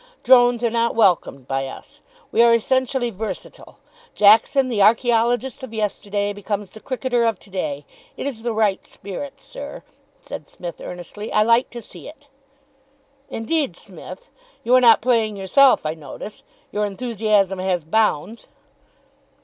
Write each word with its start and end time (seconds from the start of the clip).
Drones 0.23 0.63
are 0.63 0.71
not 0.71 0.95
welcomed 0.95 1.47
by 1.47 1.67
us. 1.67 1.99
We 2.31 2.41
are 2.41 2.55
essentially 2.55 3.11
versatile. 3.11 3.77
Jackson, 4.15 4.67
the 4.67 4.81
archaeologist 4.81 5.61
of 5.61 5.75
yesterday, 5.75 6.33
becomes 6.33 6.71
the 6.71 6.79
cricketer 6.79 7.23
of 7.23 7.37
to 7.37 7.51
day. 7.51 7.85
It 8.17 8.25
is 8.25 8.41
the 8.41 8.51
right 8.51 8.83
spirit, 8.87 9.39
sir," 9.39 9.83
said 10.19 10.49
Psmith 10.49 10.81
earnestly. 10.81 11.31
"I 11.31 11.43
like 11.43 11.69
to 11.69 11.83
see 11.83 12.07
it." 12.09 12.29
"Indeed, 13.29 13.75
Smith? 13.77 14.31
You 14.63 14.73
are 14.73 14.81
not 14.81 15.01
playing 15.03 15.35
yourself, 15.37 15.85
I 15.85 15.93
notice. 15.93 16.41
Your 16.71 16.83
enthusiasm 16.87 17.59
has 17.59 17.83
bounds." 17.83 18.47